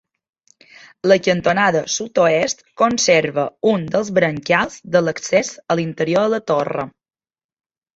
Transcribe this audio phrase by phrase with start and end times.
[1.11, 6.93] La cantonada sud-oest conserva un dels brancals de l'accés a l'interior de la torre.